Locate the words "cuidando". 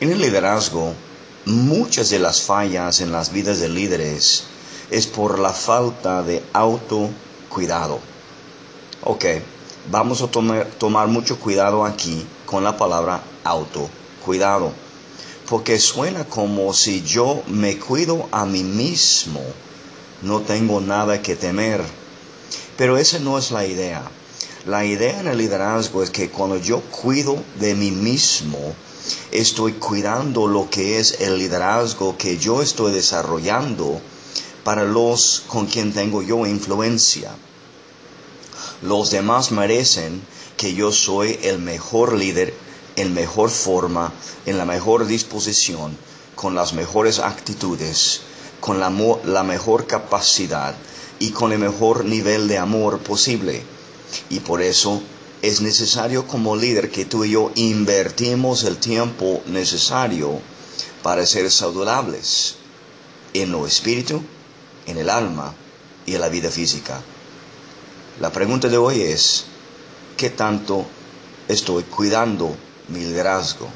29.74-30.46, 71.84-72.56